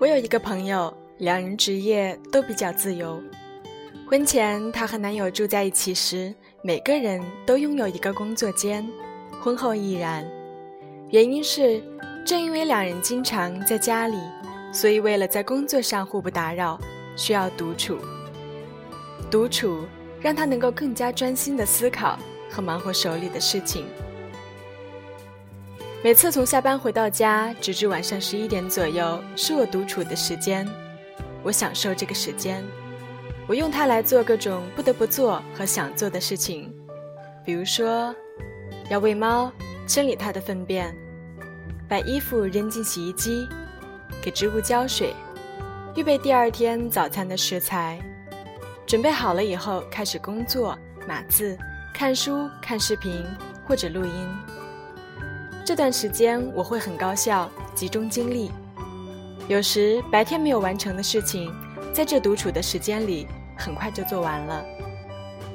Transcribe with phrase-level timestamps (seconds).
[0.00, 3.20] 我有一个朋友，两人职业都比较自由。
[4.08, 6.32] 婚前她和男友住在一起时，
[6.62, 8.88] 每个人都拥有一个工作间，
[9.40, 10.24] 婚后亦然。
[11.10, 11.82] 原因是，
[12.24, 14.16] 正因为两人经常在家里，
[14.72, 16.78] 所以为了在工作上互不打扰，
[17.16, 17.98] 需要独处。
[19.28, 19.84] 独处
[20.20, 22.16] 让她能够更加专心的思考
[22.48, 23.84] 和忙活手里的事情。
[26.00, 30.64] 每次从下班回到家，直至晚上十一点左右，是我独处的时间。
[31.42, 32.64] 我享受这个时间，
[33.48, 36.72] 我用它来做各种不得不做和想做的事情，
[37.44, 38.14] 比如说，
[38.88, 39.50] 要喂猫，
[39.88, 40.94] 清理它的粪便，
[41.88, 43.48] 把衣服扔进洗衣机，
[44.22, 45.12] 给植物浇水，
[45.96, 47.98] 预备第二天早餐的食材，
[48.86, 51.58] 准备好了以后开始工作、码字、
[51.92, 53.24] 看书、看视频
[53.66, 54.12] 或者录音。
[55.68, 58.50] 这段时间我会很高效，集中精力。
[59.48, 61.54] 有时白天没有完成的事情，
[61.92, 64.64] 在这独处的时间里很快就做完了。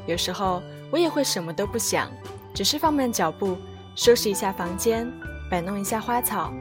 [0.06, 2.11] 有时候我也会什么都不想，
[2.53, 3.58] 只是放慢脚步，
[3.95, 5.11] 收拾一下房间，
[5.50, 6.53] 摆弄一下花草，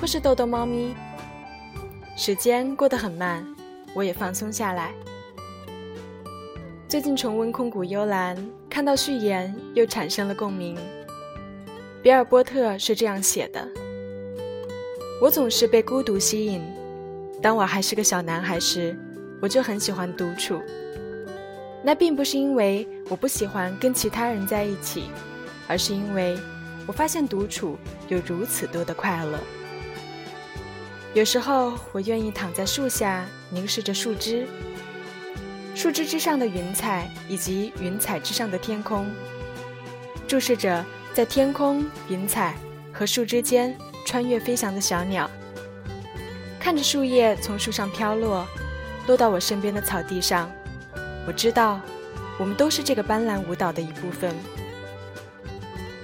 [0.00, 0.94] 或是逗逗猫咪。
[2.16, 3.46] 时间过得很慢，
[3.94, 4.92] 我也放松下来。
[6.88, 8.34] 最近重温《空谷幽兰》，
[8.70, 10.78] 看到序言又产生了共鸣。
[12.04, 13.66] 比尔波特是这样写的
[15.22, 16.62] ：“我总是被孤独吸引。
[17.40, 18.94] 当我还是个小男孩时，
[19.40, 20.60] 我就很喜欢独处。
[21.82, 25.04] 那并不是因为我不喜欢跟其他人在一起，
[25.66, 26.38] 而是因为
[26.86, 29.38] 我发现独处有如此多的快乐。
[31.14, 34.46] 有时候，我愿意躺在树下，凝视着树枝，
[35.74, 39.06] 树枝之上的云彩，以及云彩之上的天空，
[40.28, 42.56] 注视着。”在天空、云彩
[42.92, 43.72] 和树枝间
[44.04, 45.30] 穿越飞翔的小鸟，
[46.58, 48.44] 看着树叶从树上飘落，
[49.06, 50.50] 落到我身边的草地上，
[51.24, 51.80] 我知道，
[52.36, 54.34] 我们都是这个斑斓舞蹈的一部分。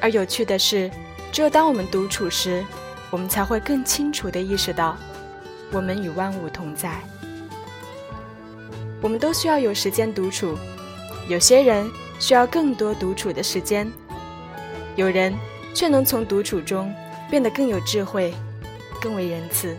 [0.01, 0.89] 而有趣的是，
[1.33, 2.65] 只有当我们独处时，
[3.11, 4.97] 我们才会更清楚地意识到，
[5.73, 7.01] 我们与万物同在。
[9.03, 10.57] 我们都需要有时间独处，
[11.29, 13.91] 有些人需要更多独处的时间。
[14.97, 15.35] 有人
[15.75, 16.93] 却能从独处中
[17.31, 18.35] 变得更有智慧，
[19.01, 19.77] 更为仁慈。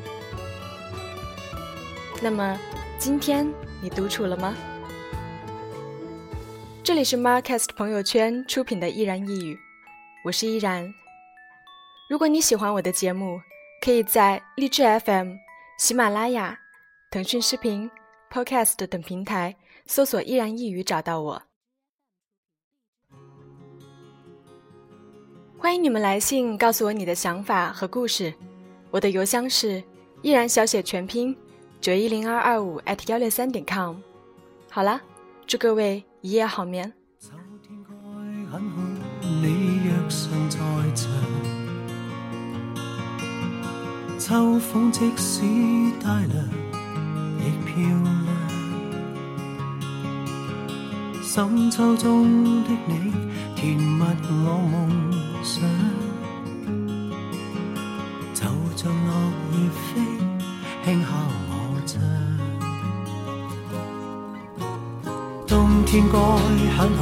[2.22, 2.58] 那么，
[2.98, 3.48] 今天
[3.82, 4.56] 你独处了吗？
[6.84, 9.58] 这里是 Marcast 朋友圈出品的依然一语，
[10.26, 10.92] 我是依然。
[12.10, 13.40] 如果你喜欢我的节目，
[13.84, 15.34] 可以在荔枝 FM、
[15.78, 16.58] 喜马拉雅、
[17.10, 17.90] 腾讯视频、
[18.32, 19.56] Podcast 等平台
[19.86, 21.42] 搜索“依然一语”找到我。
[25.62, 28.34] 欢迎你们来信告诉我你的想法和故事，
[28.90, 29.82] 我的邮箱是
[30.24, 31.38] 依然小写全拼
[31.80, 33.98] 九一零二二五艾特幺六三点 com。
[34.72, 35.00] 好了，
[35.46, 36.92] 祝各位一夜好眠。
[44.18, 45.42] 秋风即使
[46.04, 46.44] 带凉，
[47.38, 48.18] 亦漂亮。
[51.22, 53.31] 深秋中的你，
[66.12, 66.18] 该
[66.78, 67.02] 很好，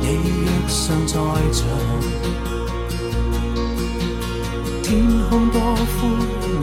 [0.00, 0.04] 你
[0.44, 1.14] 若尚在
[1.50, 1.60] 场。
[4.82, 4.88] 天
[5.30, 5.92] 空多宽，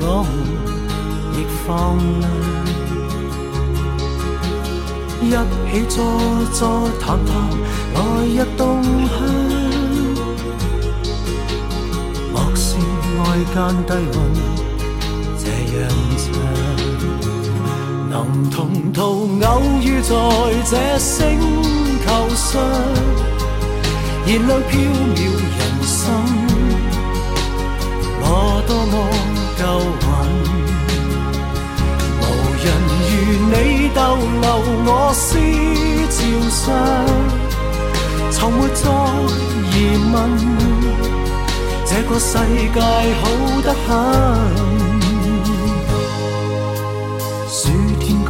[0.02, 0.30] 我们
[1.34, 1.68] 亦放
[5.28, 5.34] 亮。
[5.68, 5.96] 一起坐
[6.54, 6.60] 坐
[7.00, 7.30] 谈谈，
[7.96, 8.62] 来日动
[9.08, 9.20] 向。
[13.24, 13.56] 爱间
[13.86, 14.16] 低温
[15.38, 15.44] 这
[15.78, 15.80] 样
[16.18, 16.28] 长，
[18.10, 18.14] 能
[18.50, 18.60] 同
[18.92, 19.00] 途
[19.46, 19.48] 偶
[20.02, 20.10] 在
[20.70, 21.40] 这星
[22.04, 22.60] 球上，
[24.26, 24.72] 燃亮飘
[25.16, 25.18] 渺
[25.58, 26.00] 人生。
[28.20, 28.26] 我
[28.68, 28.94] 多么
[29.60, 29.64] 够
[30.02, 30.04] 运，
[32.20, 32.22] 无
[32.64, 32.66] 人
[33.08, 33.12] 如
[33.52, 33.56] 你
[33.94, 34.00] 逗
[34.42, 34.46] 留
[34.86, 35.22] 我思
[36.10, 36.18] 潮
[36.50, 36.60] 上，
[38.32, 38.82] 从没再
[39.72, 39.74] 疑
[40.12, 40.16] 问。
[41.86, 42.30] 这个世
[42.74, 42.80] 界
[43.22, 43.24] 好
[43.62, 43.90] 得很，
[47.48, 47.60] 暑
[48.00, 48.30] 天该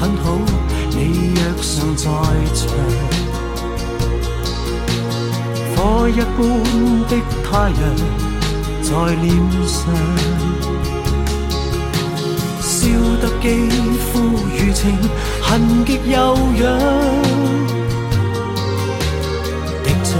[0.00, 0.24] 很好，
[0.98, 2.04] 你若尚在
[2.54, 2.64] 场，
[5.76, 6.38] 火一般
[7.06, 7.12] 的
[7.44, 7.80] 太阳
[8.82, 9.24] 在脸
[9.66, 9.76] 上，
[12.62, 12.88] 烧
[13.20, 13.44] 得肌
[14.10, 14.12] 肤
[14.56, 14.84] 如情，
[15.42, 16.16] 痕极悠
[16.62, 16.64] 扬，
[19.84, 20.10] 滴着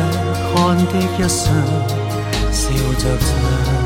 [0.54, 1.42] 汗的一双。
[2.52, 3.85] 笑着唱。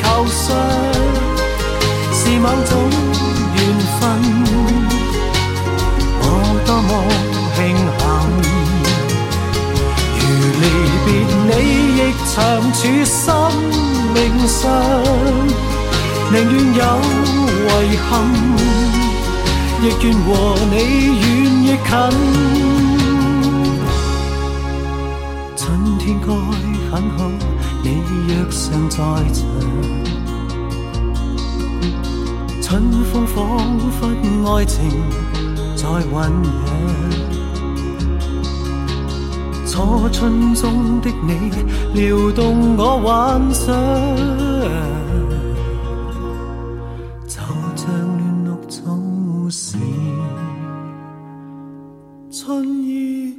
[2.51, 2.71] 某种
[3.55, 3.59] 缘
[3.97, 4.01] 分，
[6.19, 6.23] 我
[6.65, 6.91] 多么
[7.55, 7.57] 庆
[7.97, 8.03] 幸。
[10.19, 10.21] 如
[10.59, 10.63] 离
[11.05, 11.07] 别
[11.47, 11.49] 你，
[11.95, 12.35] 亦长
[12.73, 13.15] 处心
[14.13, 14.17] 命
[14.49, 14.59] 上，
[16.29, 16.79] 宁愿有
[17.83, 18.11] 遗憾，
[19.81, 20.29] 亦愿和
[20.71, 20.73] 你
[21.21, 21.23] 远
[21.63, 21.89] 亦近。
[25.55, 25.59] 春
[25.99, 26.27] 天该
[26.91, 27.19] 很好，
[27.81, 27.85] 你
[28.27, 28.97] 若尚在
[29.31, 29.39] 场。
[33.11, 34.89] 风仿佛爱情
[35.75, 36.71] 在酝酿。
[39.67, 41.49] 初春中的你
[41.93, 43.73] 撩动我幻想
[47.25, 47.39] 就
[47.75, 48.81] 像嫩绿草
[49.49, 49.77] 使
[52.31, 53.37] 春意